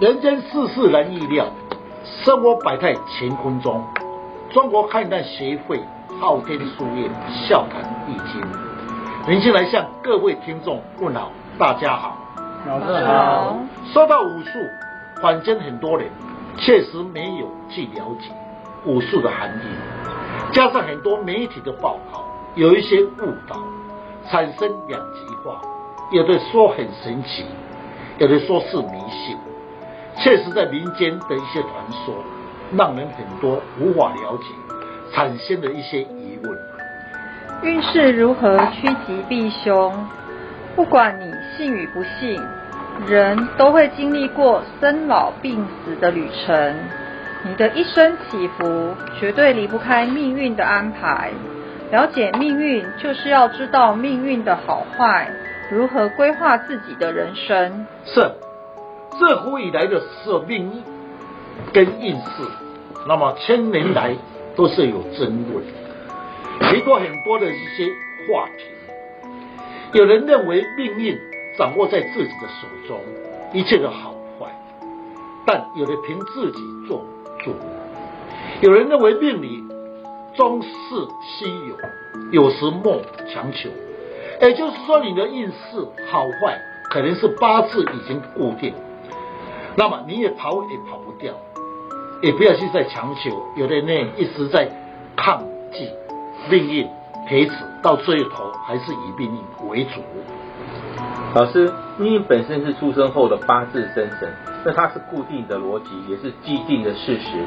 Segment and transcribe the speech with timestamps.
[0.00, 1.46] 人间世事难预料，
[2.24, 3.80] 生活百态乾坤中。
[4.50, 5.80] 中国汉代协会
[6.20, 7.08] 昊天书院
[7.46, 8.42] 笑谈易经，
[9.28, 12.18] 您先来向各位听众问好，大家好。
[12.66, 13.56] 老师好。
[13.92, 14.58] 说到武术，
[15.22, 16.10] 坊间很多人
[16.56, 18.32] 确实没有去了解
[18.84, 22.24] 武术的含义，加上很多媒体的报道，
[22.56, 23.62] 有一些误导，
[24.28, 25.62] 产生两极化。
[26.10, 27.44] 有的说很神奇，
[28.18, 29.38] 有的说是迷信。
[30.16, 31.72] 确实在民间的一些传
[32.04, 32.14] 说，
[32.76, 34.44] 让人很多无法了解，
[35.12, 36.58] 产生了一些疑问。
[37.62, 40.06] 运势如何趋吉避凶？
[40.76, 42.40] 不管你信与不信，
[43.06, 46.74] 人都会经历过生老病死的旅程。
[47.46, 51.30] 你的一生起伏，绝对离不开命运的安排。
[51.90, 55.30] 了解命运，就是要知道命运的好坏。
[55.70, 57.86] 如何规划自己的人生？
[58.04, 58.32] 是
[59.18, 60.82] 自古以来的是命运
[61.72, 62.42] 跟运势，
[63.06, 64.16] 那么千年来
[64.56, 65.64] 都是有争论，
[66.70, 67.86] 提过很多的一些
[68.28, 68.64] 话题。
[69.92, 71.18] 有人认为命运
[71.56, 73.00] 掌握在自己的手中，
[73.52, 74.46] 一切的好坏，
[75.46, 76.58] 但有的凭自己
[76.88, 77.04] 做
[77.44, 77.54] 主。
[78.60, 79.62] 有人认为命理
[80.34, 80.68] 终是
[81.22, 81.76] 稀有，
[82.32, 83.00] 有时莫
[83.32, 83.70] 强求。
[84.40, 85.54] 也就是说，你的运势
[86.10, 88.74] 好坏可能是八字已经固定，
[89.76, 91.34] 那么你也跑也跑不掉，
[92.22, 93.30] 也不要去再强求。
[93.56, 94.70] 有的人呢一直在
[95.16, 95.88] 抗拒
[96.48, 96.88] 命运，
[97.26, 100.00] 陪此到最后还是以命运为主。
[101.34, 104.28] 老师，命运本身是出生后的八字生成，
[104.64, 107.44] 那它是固定的逻辑，也是既定的事实。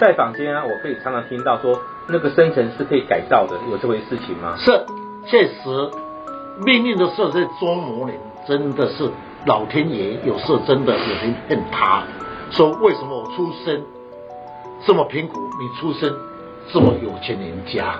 [0.00, 4.56] 在坊间啊，我可以常常听到说，那个生辰是可以改造的，有这回事情吗？
[4.58, 4.84] 是，
[5.26, 5.52] 确实。
[6.66, 8.18] 命运的时候在捉摸人，
[8.48, 9.08] 真的是
[9.48, 12.02] 老天爷有时候真的有人恨他，
[12.50, 13.82] 说为什么我出生
[14.86, 16.14] 这么贫苦，你出生
[16.70, 17.94] 这么有钱人家，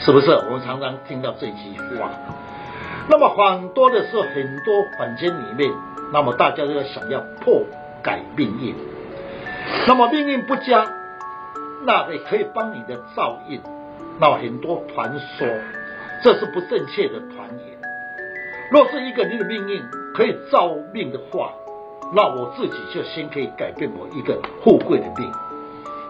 [0.00, 0.30] 是不是？
[0.30, 2.10] 我们常常听到这句话。
[3.10, 5.70] 那么很多的时候，很多坊间里面，
[6.10, 7.62] 那么大家都要想要破
[8.02, 8.74] 改命运。
[9.86, 10.86] 那么命运不佳，
[11.84, 13.60] 那也可以帮你的造运。
[14.18, 15.46] 那很多传说，
[16.22, 17.20] 这是不正确的。
[18.70, 19.82] 若是一个人的命运
[20.14, 21.52] 可以造命的话，
[22.14, 25.30] 那我自己就先可以改变我一个富贵的命。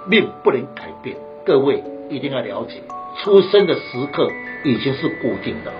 [0.06, 2.82] 命不能改变，各位一定要了解，
[3.22, 4.28] 出生的时刻
[4.64, 5.72] 已经是固定的，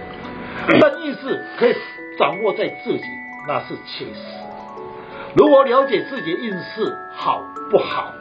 [0.81, 1.75] 但运势可以
[2.19, 3.05] 掌握在自己，
[3.47, 4.21] 那是确实。
[5.37, 8.13] 如果了解自己的运势好不好，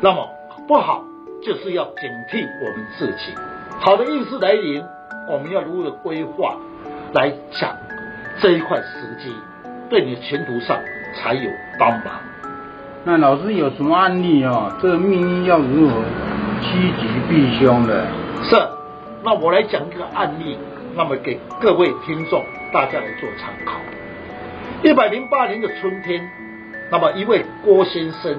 [0.00, 0.28] 那么
[0.68, 1.04] 不好
[1.42, 3.34] 就是要警惕我们自己。
[3.80, 4.84] 好的运势来临，
[5.30, 6.56] 我们要如何规划？
[7.12, 7.76] 来讲
[8.40, 9.34] 这一块时机，
[9.88, 10.78] 对你的前途上
[11.14, 12.20] 才有帮忙。
[13.04, 14.72] 那老师有什么案例哦？
[14.82, 16.02] 这个命运要如何
[16.60, 18.06] 趋吉避凶的？
[18.42, 18.56] 是，
[19.22, 20.58] 那我来讲一个案例，
[20.94, 23.78] 那么给各位听众大家来做参考。
[24.82, 26.28] 一百零八年的春天，
[26.90, 28.36] 那么一位郭先生，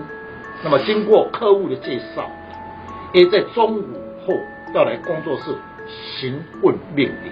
[0.64, 2.30] 那么经过客户的介绍，
[3.14, 3.84] 也在中午
[4.26, 4.34] 后
[4.74, 5.56] 要来工作室
[5.90, 7.32] 询问命理。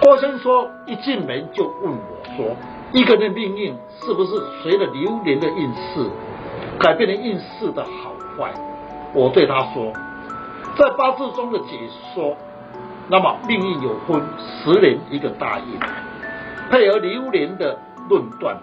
[0.00, 2.56] 郭先生说：“一进门就问我说，
[2.92, 6.08] 一个人的命运是不是随着流年的运势
[6.78, 8.52] 改变了运势的好坏？”
[9.14, 9.92] 我对他说
[10.76, 11.78] ：“在八字中的解
[12.14, 12.36] 说，
[13.08, 14.22] 那么命运有分
[14.62, 15.78] 十年一个大运，
[16.70, 18.56] 配合流年的论断，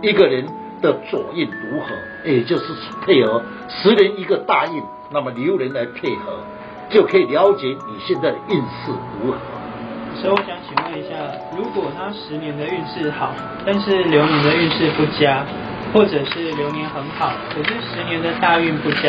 [0.00, 0.46] 一个人
[0.80, 2.72] 的左运如何，也就是
[3.04, 6.38] 配合十年一个大运，那么流年来配合，
[6.88, 8.90] 就可以了解你现在的运势
[9.22, 9.38] 如何。”
[10.14, 11.16] 所以我想请问一下，
[11.56, 13.32] 如果他十年的运势好，
[13.66, 15.44] 但是流年的运势不佳，
[15.92, 19.08] 或者是流年很好，可是十年的大运不佳，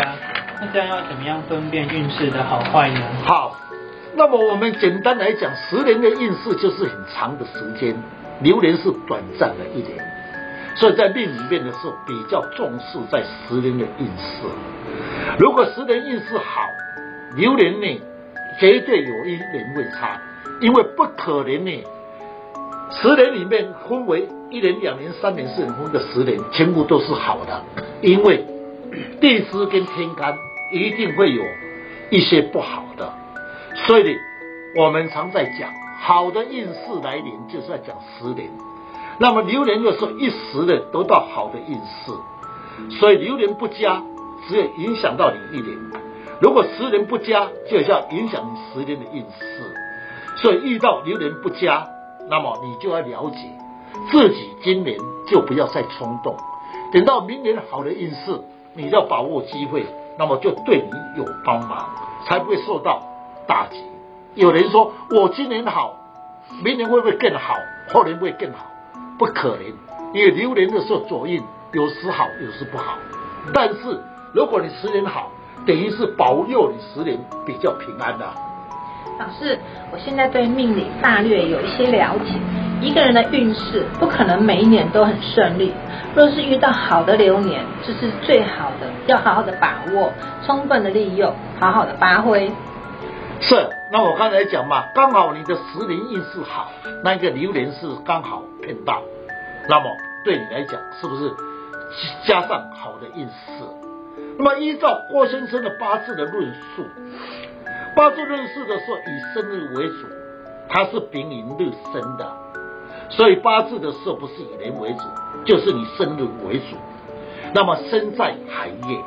[0.60, 3.00] 那这样要怎么样分辨运势的好坏呢？
[3.26, 3.56] 好，
[4.16, 7.96] 那么我们简单来讲，十年的运势就是很长的时间，
[8.42, 10.04] 流年是短暂的一年，
[10.74, 14.48] 所以在命里面的时候比较重视在十年的运势。
[15.38, 16.62] 如果十年运势好，
[17.36, 18.02] 流年内
[18.60, 20.20] 绝对有一年会差。
[20.62, 21.84] 因为不可能呢，
[22.92, 27.64] 十年里面分为一年、两年、三年、四年分的十年，全部都是好的。
[28.02, 28.46] 因为
[29.20, 30.38] 地支跟天干
[30.72, 31.44] 一定会有
[32.10, 33.14] 一些不好的，
[33.88, 34.20] 所以呢，
[34.76, 38.50] 我们常在讲好的运势来临，就是在讲十年。
[39.20, 44.02] 那么流年又是一时的得到好的运势，所以流年不佳，
[44.48, 45.78] 只有影响到你一年；
[46.42, 49.83] 如果十年不佳，就要影响你十年的运势。
[50.44, 51.88] 所以遇到流年不佳，
[52.30, 53.38] 那么你就要了解
[54.12, 56.36] 自己今年就不要再冲动，
[56.92, 58.42] 等到明年好的运势，
[58.74, 59.86] 你要把握机会，
[60.20, 61.90] 那么就对你有帮忙，
[62.26, 63.02] 才不会受到
[63.48, 63.82] 打击。
[64.36, 65.96] 有人说我今年好，
[66.62, 67.56] 明年会不会更好？
[67.94, 68.66] 后年会更好？
[69.18, 69.66] 不可能，
[70.14, 71.42] 因为流年的时候左运
[71.72, 72.98] 有时好，有时不好。
[73.54, 73.98] 但是
[74.34, 75.32] 如果你十年好，
[75.66, 78.36] 等于是保佑你十年比较平安的啊。
[79.20, 79.58] 老师，
[79.92, 82.34] 我现在对命理大略有一些了解。
[82.82, 85.72] 一个人的运势不可能每一年都很顺利，
[86.14, 90.12] 若是遇到好的流年，这是最好的，要好好的把握，
[90.46, 92.52] 充分的利用，好好的发挥。
[93.40, 96.72] 是，那我刚才讲嘛，刚好你的十年运势好，
[97.04, 99.02] 那个流年是刚好碰到，
[99.70, 99.86] 那么
[100.26, 101.32] 对你来讲是不是
[102.26, 103.64] 加上好的运势？
[104.38, 106.86] 那么依照郭先生的八字的论述，
[107.96, 110.08] 八字论述的时候以生日为主，
[110.68, 112.28] 它是丙寅日生的，
[113.10, 115.02] 所以八字的时候不是以年为主，
[115.46, 116.76] 就是以生日为主。
[117.54, 119.00] 那么生在亥夜，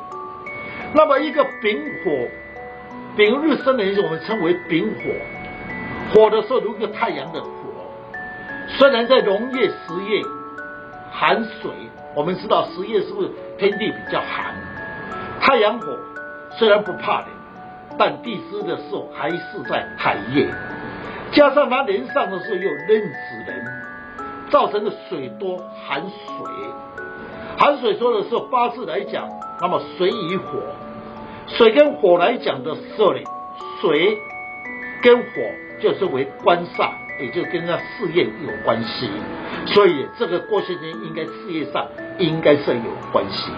[0.93, 2.11] 那么一个丙火。
[3.17, 5.01] 丙日生的人，我们称为丙火。
[6.13, 7.49] 火的时候，如果太阳的火，
[8.77, 9.73] 虽然在农业、时
[10.07, 10.21] 业
[11.11, 11.71] 寒水，
[12.15, 14.55] 我们知道时业是不是天地比较寒？
[15.41, 15.97] 太阳火
[16.57, 17.27] 虽然不怕冷，
[17.97, 20.47] 但地支的时候还是在亥夜，
[21.31, 23.17] 加上他年上的时候又壬子
[23.47, 23.65] 人，
[24.49, 25.57] 造成的水多
[25.87, 26.47] 寒水。
[27.57, 29.27] 寒水说的时候，八字来讲，
[29.59, 30.59] 那么水与火。
[31.47, 33.19] 水跟火来讲的时候呢，
[33.81, 34.17] 水
[35.01, 35.23] 跟火
[35.81, 39.09] 就是为官煞，也就跟他事业有关系。
[39.65, 41.87] 所以这个郭先生应该事业上
[42.19, 43.51] 应该是有关系。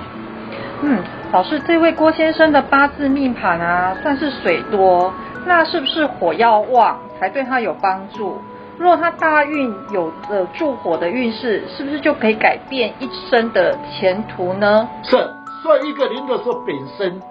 [0.82, 5.14] 嗯，老师，这位郭先生的八字命盘啊，算是水多，
[5.46, 8.38] 那是不是火要旺才对他有帮助？
[8.78, 14.88] 如果他大运有着助火的运势，是不是就可以改变一生的前途呢？
[15.04, 15.18] 是，
[15.62, 17.22] 所以一个人的时候本身。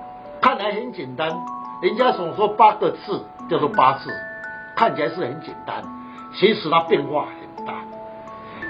[0.41, 1.29] 看来很简单，
[1.83, 4.09] 人家总说八个字叫做八字，
[4.77, 5.83] 看起来是很简单，
[6.33, 7.73] 其实它变化很大。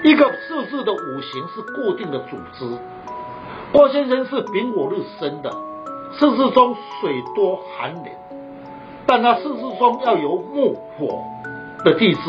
[0.03, 2.65] 一个四字的五行是固定的组织。
[3.71, 5.51] 郭先生是丙火日生的，
[6.17, 8.05] 四字中水多寒冷，
[9.05, 11.23] 但他四字中要有木火
[11.85, 12.21] 的地支，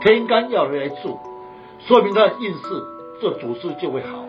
[0.00, 1.18] 天干要来助，
[1.80, 2.60] 说明他的运势
[3.20, 4.24] 这主事就会好。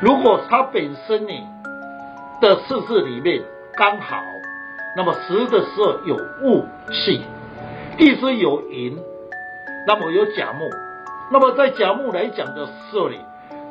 [0.00, 1.32] 如果他本身呢？
[2.40, 3.40] 的四字里面
[3.76, 4.16] 刚好，
[4.96, 7.20] 那么时的时候有戊系，
[7.98, 8.98] 地支有寅，
[9.86, 10.68] 那么有甲木，
[11.30, 13.20] 那么在甲木来讲的时候里，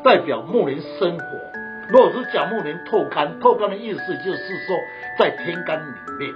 [0.03, 1.25] 代表木人生火。
[1.91, 4.77] 如果是甲木人透干，透干的意思就是说
[5.19, 6.33] 在天干里面，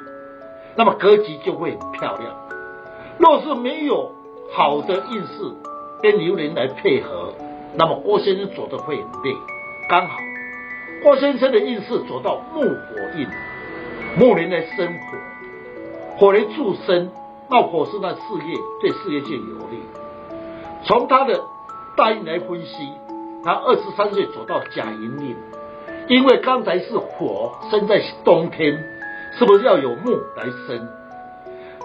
[0.76, 2.36] 那么格局就会很漂亮。
[3.18, 4.12] 若是没有
[4.52, 5.54] 好的运势
[6.04, 7.34] 跟流年来配合，
[7.76, 9.34] 那么郭先生走的会很累，
[9.90, 10.18] 刚好。
[11.02, 12.76] 郭先生的运势走到木火
[13.16, 13.28] 印，
[14.18, 15.18] 木人来生火，
[16.18, 17.10] 火来助生，
[17.50, 19.80] 那火是那事业，对事业就有利。
[20.84, 21.40] 从他的
[21.96, 22.92] 大运来分析，
[23.46, 25.36] 他二十三岁走到甲寅年，
[26.08, 28.84] 因为刚才是火生在冬天，
[29.38, 30.90] 是不是要有木来生？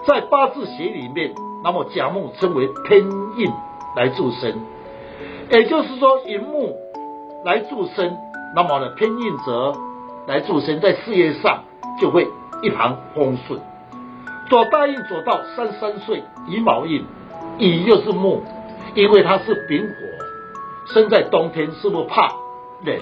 [0.07, 3.03] 在八字学里面，那么甲木称为偏
[3.37, 3.47] 印
[3.95, 4.59] 来助生，
[5.51, 6.75] 也就是说寅木
[7.45, 8.17] 来助生。
[8.55, 9.71] 那么呢，偏印则
[10.25, 11.63] 来助生，在事业上
[12.01, 12.27] 就会
[12.63, 13.61] 一帆风顺。
[14.49, 17.05] 走大运走到三十三岁乙卯印，
[17.59, 18.41] 乙又是木，
[18.95, 20.20] 因为它是丙火，
[20.87, 22.27] 生在冬天，是不是怕
[22.83, 22.97] 冷？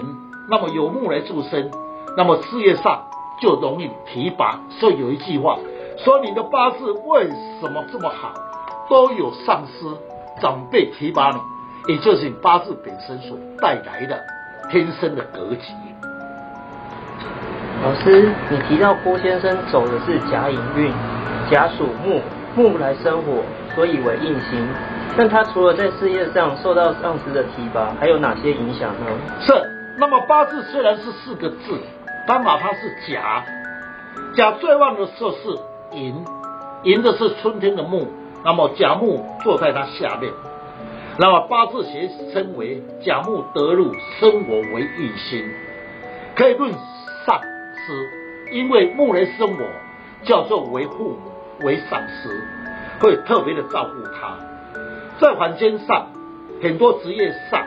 [0.48, 1.70] 那么有木来助生，
[2.16, 3.06] 那么事业上
[3.40, 4.60] 就容易提拔。
[4.70, 5.58] 所以有一句话
[5.98, 7.28] 说：“你的八字为
[7.60, 8.32] 什么这么好？
[8.88, 9.96] 都有上司
[10.40, 14.20] 长辈提拔你，也就是你八字本身所带来的。”
[14.70, 15.72] 天生的格局。
[17.82, 20.92] 老师，你提到郭先生走的是甲寅运，
[21.50, 22.20] 甲属木，
[22.54, 23.42] 木来生火，
[23.74, 24.66] 所以为印星。
[25.16, 29.06] 但他除了在事业上受到上司的提拔，还有哪些影响呢？
[29.40, 29.52] 是。
[29.98, 31.78] 那么八字虽然是四个字，
[32.26, 33.44] 但哪怕是甲，
[34.34, 35.38] 甲最旺的时候是
[35.92, 36.24] 寅，
[36.84, 38.06] 寅的是春天的木，
[38.42, 40.32] 那么甲木坐在它下面。
[41.18, 45.44] 那么八字学称为甲木得禄，生火为印星，
[46.34, 49.64] 可以论上司，因为木来生火，
[50.22, 51.29] 叫做为父母
[51.62, 52.30] 为上司，
[53.00, 54.36] 会特别的照顾他。
[55.18, 56.06] 在坊间上，
[56.62, 57.62] 很多职业上，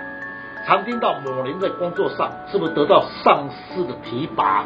[0.65, 4.65] 常听到某人在工作上是不是得到上司的提拔？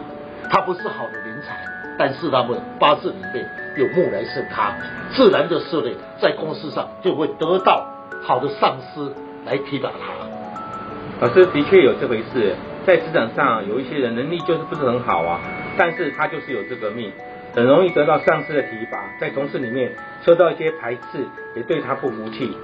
[0.50, 1.58] 他不是好的人才，
[1.98, 4.74] 但是他们八字里面有木来生他，
[5.14, 5.92] 自然的是呢，
[6.22, 7.94] 在公司上就会得到。
[8.24, 9.14] 好的上司
[9.46, 11.26] 来提拔他。
[11.26, 12.56] 老师的确有这回事，
[12.86, 15.40] 在职场上有一些人能力就是不是很好啊，
[15.78, 17.12] 但是他就是有这个命，
[17.58, 22.56] 很容易得到上司的提拔，在同事里面受到一些排斥，也对他不服气，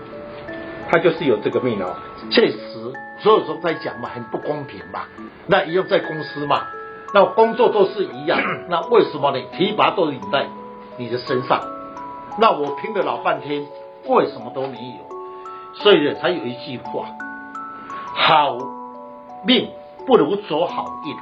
[0.88, 1.96] 他就是有这个命哦。
[2.30, 2.58] 确实，
[3.18, 5.06] 所以说在讲嘛，很不公平嘛。
[5.48, 6.68] 那一样在公司嘛，
[7.12, 9.48] 那工作都是一样， 那为什么你？
[9.58, 10.46] 提拔都领在
[10.98, 11.60] 你的身上，
[12.40, 13.66] 那我拼了老半天，
[14.06, 15.16] 为什么都没有？
[15.74, 17.08] 所以呢，才有一句话。
[18.16, 18.60] 好
[19.44, 19.72] 命
[20.06, 21.16] 不如走好运。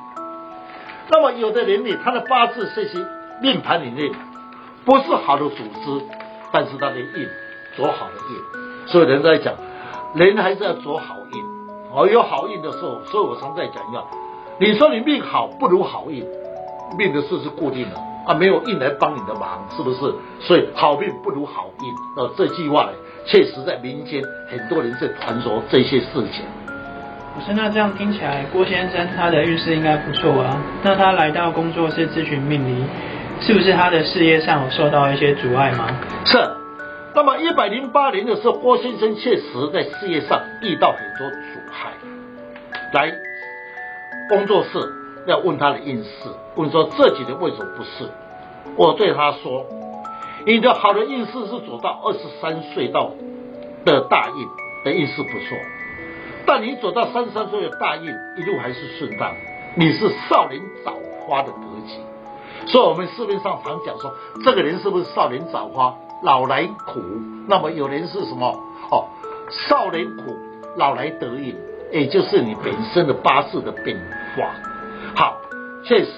[1.09, 2.99] 那么有的人呢，他的八字这些
[3.41, 4.11] 命盘里面
[4.85, 6.05] 不是好的组织，
[6.51, 7.27] 但是他的运
[7.75, 8.87] 走好的运。
[8.87, 9.55] 所以人在讲，
[10.15, 11.51] 人还是要走好运。
[11.93, 14.07] 哦，有好运的时候，所以我常在讲要，
[14.59, 16.25] 你说你命好不如好运，
[16.97, 17.95] 命的事是固定的
[18.25, 20.13] 啊，没有运来帮你的忙，是不是？
[20.39, 22.23] 所以好命不如好运。
[22.23, 22.91] 呃，这句话呢，
[23.25, 26.45] 确实在民间很多人在传说这些事情。
[27.33, 30.61] 不是，那这样听起来，郭先生他的运势应该不错啊。
[30.83, 32.83] 那他来到工作室咨询命理，
[33.41, 35.87] 是不是他的事业上有受到一些阻碍吗？
[36.25, 36.37] 是。
[37.13, 39.43] 那么一百零八年的时候，郭先生确实
[39.73, 41.91] 在事业上遇到很多阻碍。
[42.93, 43.11] 来
[44.29, 44.79] 工作室
[45.25, 46.09] 要问他的运势，
[46.55, 48.09] 问说这几年为什么不是？
[48.77, 49.65] 我对他说，
[50.45, 53.11] 你的好的运势是走到二十三岁到
[53.83, 54.47] 的大运
[54.85, 55.57] 的运势不错。
[56.45, 58.05] 但你走到三十三岁的大运，
[58.37, 59.33] 一路还是顺当，
[59.75, 61.57] 你是少年早花的格
[61.87, 61.99] 局，
[62.67, 64.13] 所以我们市面上常讲说，
[64.43, 67.01] 这个人是不是少年早发，老来苦？
[67.47, 68.47] 那么有人是什么？
[68.91, 69.07] 哦，
[69.67, 70.35] 少年苦，
[70.77, 71.55] 老来得运，
[71.91, 73.97] 也就是你本身的八字的变
[74.35, 74.53] 化。
[75.15, 75.37] 好，
[75.83, 76.11] 确实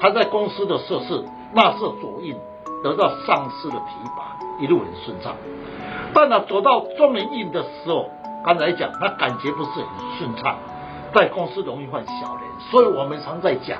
[0.00, 2.36] 他在公司的时候是那是左印，
[2.82, 5.34] 得到上司的提拔，一路很顺畅。
[6.14, 8.08] 但呢，走到中年运的时候。
[8.44, 9.86] 刚才讲，他感觉不是很
[10.18, 10.56] 顺畅，
[11.14, 13.78] 在公司容易犯小人，所以我们常在讲，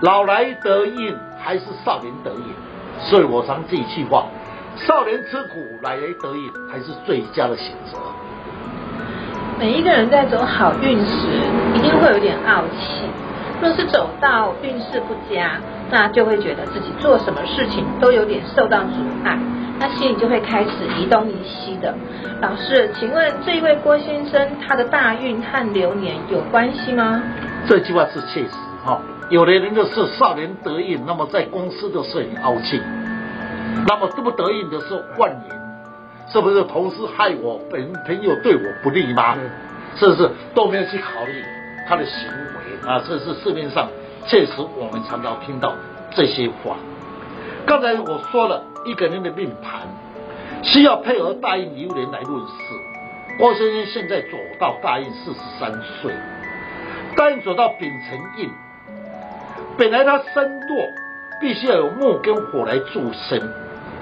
[0.00, 2.42] 老来得运还是少年得运，
[2.98, 4.26] 所以我常这一句话，
[4.76, 7.98] 少年吃苦，老来得运还是最佳的选择。
[9.60, 11.28] 每一个人在走好运时，
[11.74, 13.04] 一定会有点傲气，
[13.60, 15.52] 若是走到运势不佳，
[15.88, 18.94] 那就会觉得自己做什么事情都有点受到阻
[19.24, 19.38] 碍。
[19.78, 21.94] 那心里就会开始移东移西的。
[22.40, 27.22] 老师，请问这一位郭先生，他的大运和流年有关系吗？
[27.68, 28.50] 这句话是确实
[28.84, 29.00] 哈。
[29.32, 32.78] 有的人就是少年得意，那么在公司的时候很傲气，
[33.88, 35.58] 那么这么得意的时候万年，
[36.28, 39.34] 是不是同事害我，本朋友对我不利吗？
[39.96, 41.42] 是不是都没有去考虑
[41.88, 43.02] 他的行为啊？
[43.08, 43.88] 这是市面上
[44.26, 45.72] 确实我们常常听到
[46.10, 46.76] 这些话。
[47.64, 49.80] 刚才我说了一个人的命盘
[50.62, 52.54] 需要配合大运流年来论事。
[53.38, 55.72] 郭先生现在走到大运四十三
[56.02, 56.12] 岁，
[57.16, 58.50] 大运走到丙辰运，
[59.76, 60.86] 本来他身弱，
[61.40, 63.40] 必须要有木跟火来助身，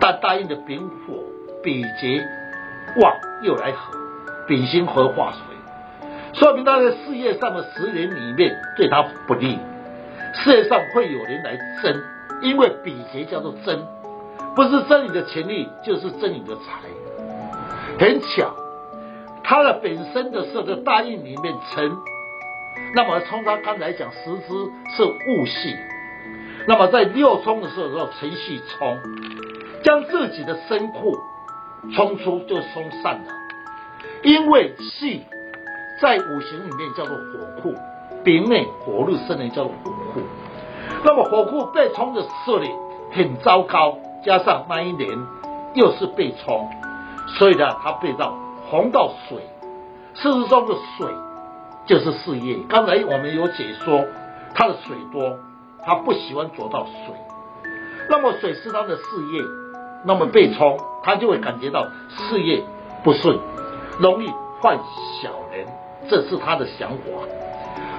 [0.00, 1.22] 但大运的丙火
[1.62, 2.26] 比劫
[3.00, 3.96] 旺又来合，
[4.46, 9.58] 丙辛合化水，说明他在事业上的十年里面对他不利，
[10.34, 12.02] 事业上会有人来争。
[12.42, 13.86] 因为比劫叫做争，
[14.56, 16.88] 不是争你的权力，就是争你的财。
[17.98, 18.54] 很巧，
[19.44, 21.98] 他的本身的是个大运里面成，
[22.94, 24.48] 那么从他刚才讲十支
[24.96, 25.76] 是戊戌，
[26.66, 28.98] 那么在六冲的时候辰戌冲，
[29.84, 31.16] 将自己的身库
[31.94, 33.32] 冲出就冲散了。
[34.22, 35.24] 因为戌
[36.00, 37.74] 在五行里面叫做火库，
[38.24, 40.20] 丙内火禄生人叫做火库。
[41.04, 42.68] 那么火库被冲的势力
[43.12, 45.08] 很糟糕，加上那一年
[45.74, 46.68] 又是被冲，
[47.38, 48.36] 所以呢，他被到
[48.68, 49.38] 红到水。
[50.12, 51.06] 事实中的水
[51.90, 52.56] 就是事业。
[52.68, 54.06] 刚才我们有解说，
[54.54, 55.36] 他的水多，
[55.84, 57.12] 他不喜欢走到水。
[58.08, 59.42] 那么水是他的事业，
[60.04, 62.62] 那么被冲，他就会感觉到事业
[63.02, 63.36] 不顺，
[63.98, 64.28] 容易
[64.62, 64.78] 犯
[65.20, 65.66] 小人，
[66.08, 67.04] 这是他的想法。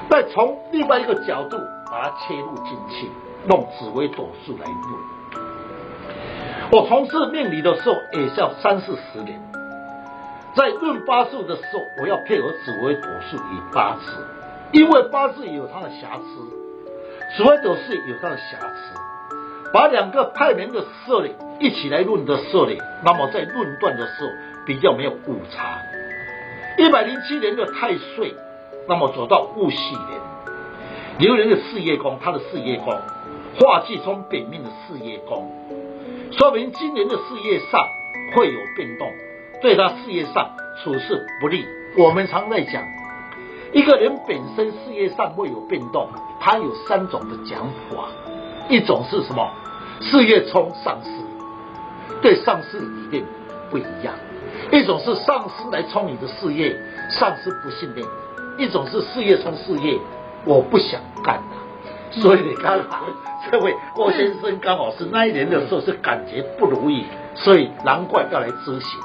[0.10, 1.58] 再从另外一个角度。
[1.92, 3.12] 把它切入进去，
[3.50, 5.46] 用紫微斗数来论。
[6.72, 9.51] 我从事命理的时候也是三四十年，
[10.54, 14.12] 在论八字的时候，我要配合紫微斗数与八字，
[14.74, 16.24] 因为八字有它的瑕疵，
[17.38, 19.32] 紫微斗数有它的瑕疵，
[19.74, 21.24] 把两个派别的时候
[21.60, 22.68] 一起来论的时候，
[23.04, 24.30] 那么在论断的时候
[24.66, 25.80] 比较没有误差。
[26.78, 28.36] 一百零七年的太岁，
[28.90, 30.20] 那么走到戊戌年。
[31.20, 32.94] 流年的事业宫，他的事业宫
[33.60, 35.50] 化忌冲本命的事业宫，
[36.32, 37.88] 说明今年的事业上
[38.36, 39.08] 会有变动，
[39.62, 40.52] 对他事业上
[40.84, 41.66] 处事不利。
[41.98, 42.84] 我们常在讲，
[43.74, 48.08] 一个人本身事业上会有变动，他有三种的讲法，
[48.70, 49.52] 一种是什么？
[50.00, 51.12] 事业冲上司，
[52.22, 53.24] 对上司理念
[53.70, 54.14] 不一样；
[54.72, 56.76] 一种是上司来冲你的事业，
[57.12, 58.04] 上司不信任；
[58.58, 60.00] 一种是事业冲事业，
[60.44, 61.44] 我不想干了。
[62.10, 62.80] 所以你看，
[63.52, 69.00] 这位郭先生刚好是那一年的时候是感觉不如意，所以难怪要来咨询。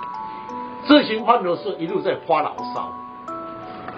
[0.88, 2.92] 咨询完的时候一路在发牢骚。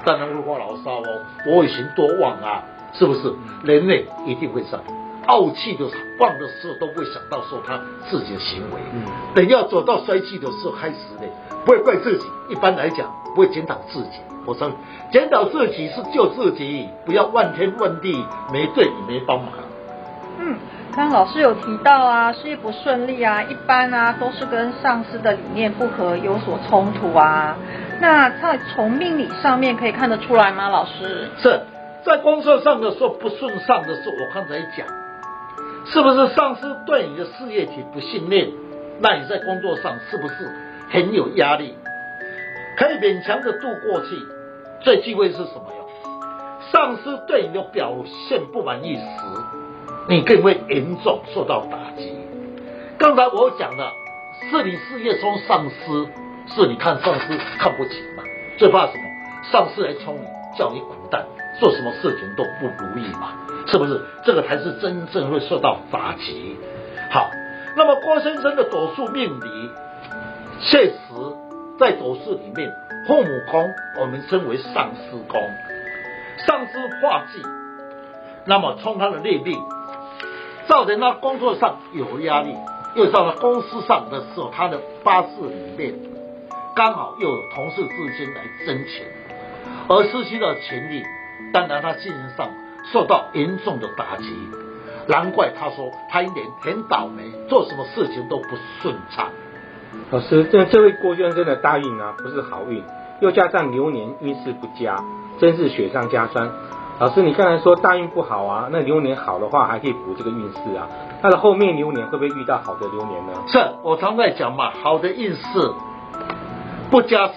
[0.05, 2.63] 当然会发牢骚哦，我以前多旺啊，
[2.95, 3.35] 是不是？
[3.65, 4.81] 人类一定会上
[5.27, 5.85] 傲气的
[6.19, 7.79] 旺的时候，都不会想到说他
[8.09, 8.81] 自己的行为。
[8.95, 9.03] 嗯，
[9.35, 11.29] 等要走到衰气的时候开始呢，
[11.65, 12.25] 不会怪自己。
[12.49, 14.21] 一般来讲，不会检讨自己。
[14.47, 14.71] 我说，
[15.13, 19.51] 检讨自己是救自己，不要问天问地，没对你没帮忙。
[20.39, 20.57] 嗯，
[20.95, 27.57] 刚老师有提到啊，事业不顺利啊，一般啊都是跟上司的理念不合，有所冲突啊。
[28.01, 30.69] 那在从命理上面可以看得出来吗？
[30.69, 31.61] 老师是
[32.05, 34.87] 在工作上的时候不顺上的时候，我刚才讲，
[35.87, 38.51] 是不是上司对你的事业体不信任？
[39.01, 40.51] 那你在工作上是不是
[40.91, 41.77] 很有压力？
[42.77, 44.17] 可以勉强的度过去。
[44.81, 45.79] 最忌讳是什么呀？
[46.73, 47.95] 上司对你的表
[48.29, 49.03] 现不满意时，
[50.09, 52.13] 你更会严重受到打击。
[52.99, 53.93] 刚才我讲的
[54.51, 56.09] 是你事业中上司。
[56.51, 58.23] 是你看上司看不起嘛？
[58.57, 59.03] 最怕什么？
[59.53, 61.27] 上司来冲你，叫你滚蛋，
[61.61, 63.35] 做什么事情都不如意嘛？
[63.67, 64.01] 是不是？
[64.25, 66.57] 这个才是真正会受到打击。
[67.11, 67.31] 好，
[67.77, 69.71] 那么郭先生的斗数命理，
[70.63, 70.97] 确实
[71.79, 72.73] 在斗数里面，
[73.07, 75.39] 父母宫我们称为上司宫，
[76.47, 77.43] 上司化忌，
[78.47, 79.55] 那么冲他的内命，
[80.69, 82.55] 造成他工作上有压力，
[82.95, 85.95] 又到了公司上的时候，他的巴士里面。
[86.77, 89.05] 刚好又有同事之间来争钱，
[89.89, 91.03] 而失去了权力，
[91.53, 92.51] 当然他精神上
[92.93, 94.33] 受到严重的打击。
[95.09, 99.31] 难怪他说他一年很倒霉，做什么事情都不顺畅。
[100.11, 102.85] 老师，这这位郭先生的大运啊，不是好运，
[103.21, 105.03] 又加上流年运势不佳，
[105.41, 106.49] 真是雪上加霜。
[107.01, 110.89] 老师，你刚才说大运不好啊，那流年好的话还可以补这个运势啊。
[111.23, 113.33] 他的后面流年会不会遇到好的流年呢？
[113.47, 115.73] 是我常在讲嘛，好的运势。
[116.91, 117.35] 不加持，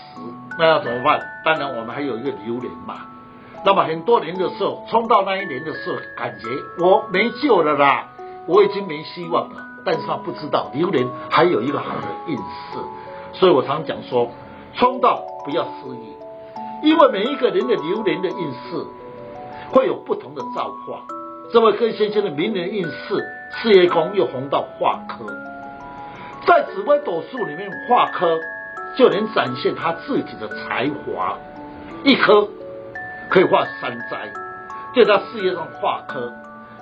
[0.58, 1.20] 那要怎么办？
[1.46, 3.06] 当然，我们还有一个流年嘛。
[3.64, 6.48] 那么很多年的时候，冲到那一年的时候，感觉
[6.84, 8.08] 我没救了啦，
[8.48, 9.58] 我已经没希望了。
[9.86, 12.80] 但是他不知道流年还有一个好的运势，
[13.34, 14.28] 所以我常讲说，
[14.74, 16.16] 冲到不要失意，
[16.82, 18.88] 因为每一个人的流年的运势
[19.72, 21.02] 会有不同的造化。
[21.52, 23.26] 这位跟先生的明年运势，
[23.62, 25.26] 事业宫又红到化科，
[26.46, 28.40] 在紫微斗数里面化科。
[28.94, 31.38] 就能展现他自己的才华，
[32.04, 32.46] 一科
[33.30, 34.30] 可以化三灾，
[34.94, 36.30] 对他事业上化科，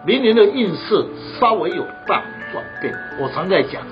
[0.03, 1.05] 明年的运势
[1.39, 2.91] 稍微有大转变。
[3.21, 3.83] 我常在讲，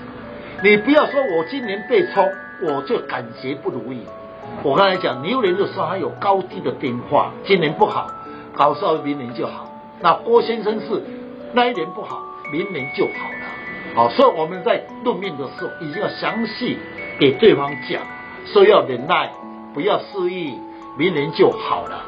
[0.63, 2.27] 你不要说我今年被冲，
[2.63, 4.03] 我就感觉不如意。
[4.63, 8.10] 我刚才讲牛年的时候还有高低的变化，今年不好，
[8.58, 9.67] 搞不好明年就好。
[10.02, 11.04] 那郭先生是
[11.54, 13.46] 那一年不好，明年就好了。
[13.96, 16.78] 好，所以我们在论命的时候，一定要详细。
[17.20, 18.02] 给对方讲，
[18.46, 19.32] 说要忍耐，
[19.74, 20.60] 不要失意，
[20.98, 22.06] 明年就好了。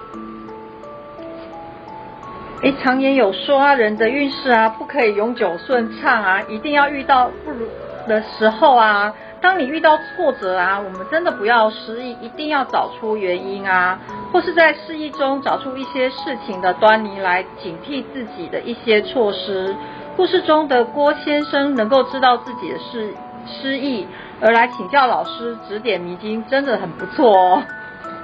[2.62, 7.68] 哎，常言有说啊，人的运势啊，不可以永久顺畅啊，一定要遇到不如
[8.08, 9.14] 的时候啊。
[9.42, 14.00] 当你遇到挫折啊，我们真的不要失意，一定要找出原因啊，
[14.32, 19.76] 或是在失意中找出一些事情的端倪来警惕自己的一些措施。
[20.18, 22.78] 故事中的郭先生能够知道自己的
[23.46, 24.06] 失意。
[24.42, 27.62] 而来请教老师指点迷津，真的很不错哦。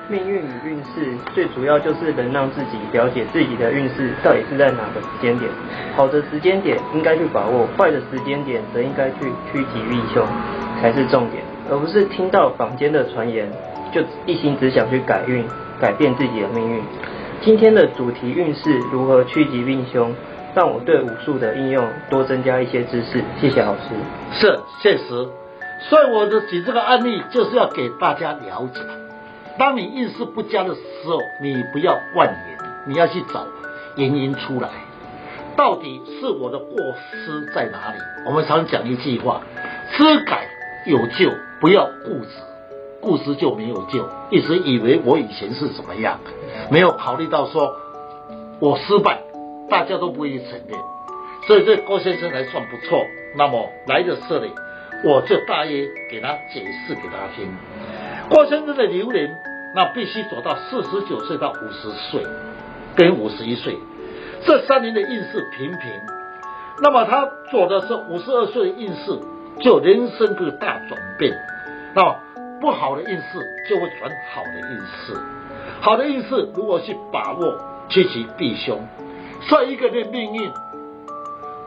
[0.08, 5.49] 命运与运势最主要就是能让自己了解自己的运势到底是在哪个时间点，
[5.95, 10.25] 好的时间点应该去把握，坏的时间点则应该去趋吉避凶
[10.86, 13.52] 才是重点，而不是听到坊间的传言
[13.91, 15.43] 就一心只想去改运，
[15.82, 16.84] 改变自己的命运。
[17.41, 20.13] 今天的主题运势如何趋吉避凶，
[20.54, 23.24] 让我对武术的应用多增加一些知识。
[23.41, 23.82] 谢谢老师。
[24.34, 25.28] 是，确实。
[25.89, 28.82] 所以我的举这个案例，就是要给大家了解，
[29.58, 33.48] 当你运势不佳的时候，你不要怨言，你要去找
[33.95, 34.69] 原因出来，
[35.56, 36.78] 到底是我的过
[37.12, 37.98] 失在哪里？
[38.28, 39.41] 我们常讲一句话：
[39.98, 40.48] 知改
[40.86, 42.30] 有救，不要固执，
[43.02, 44.10] 固执就没有救。
[44.30, 46.19] 一直以为我以前是怎么样，
[46.71, 47.76] 没有考虑到说
[48.60, 49.21] 我失败，
[49.69, 50.80] 大家都不会承认。
[51.48, 53.00] 所以这郭先生还算不错。
[53.38, 54.52] 那么来的这里。
[55.04, 57.48] 我就大约给他解释给他听，
[58.30, 59.30] 郭先生的流年
[59.76, 62.24] 那必须走到四十九岁到五十岁，
[62.95, 63.78] 跟五十一岁，
[64.45, 65.80] 这三年的运势平平。
[66.82, 69.19] 那么他走的是五十二岁的运势，
[69.60, 71.34] 就人生个大转变。
[71.94, 72.15] 那
[72.60, 73.39] 不好的运势
[73.70, 75.13] 就会转好的运势，
[75.82, 77.58] 好的运势如果去把握，
[77.89, 78.86] 趋吉避凶。
[79.41, 80.52] 所以一个人的命运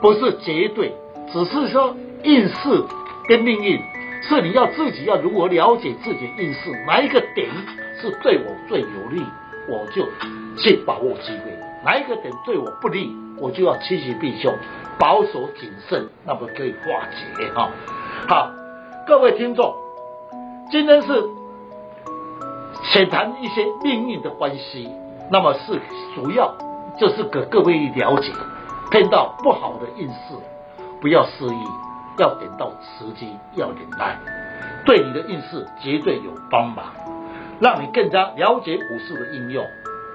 [0.01, 0.95] 不是绝对，
[1.33, 2.55] 只是说运势
[3.29, 3.81] 跟命运
[4.23, 7.49] 是你要自己要如何了解自己的运势，哪一个点
[8.01, 9.23] 是对我最有利，
[9.69, 10.05] 我就
[10.57, 11.53] 去把握机会；
[11.85, 14.55] 哪一个点对我不利，我就要趋吉避凶，
[14.99, 17.71] 保守谨慎，那么可以化解啊。
[18.29, 18.51] 好，
[19.07, 19.75] 各位听众，
[20.71, 21.25] 今天是
[22.93, 24.91] 浅谈一些命运的关系，
[25.31, 25.81] 那么是
[26.15, 26.55] 主要
[26.99, 28.33] 就是给各位了解，
[28.91, 30.35] 碰到不好的运势，
[31.01, 31.65] 不要失意，
[32.19, 34.19] 要等到时机，要忍耐，
[34.85, 36.87] 对你的运势绝对有帮忙，
[37.61, 39.65] 让你更加了解股市的应用，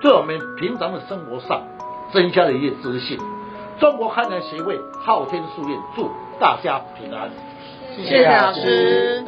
[0.02, 1.64] 对我们平常的生活上
[2.14, 3.18] 增加了一些自信。
[3.80, 7.30] 中国汉人协会昊天书院祝大家平安，
[7.98, 9.22] 谢谢老师。